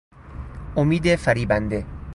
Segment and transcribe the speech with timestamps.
[0.75, 1.85] امید فریبنده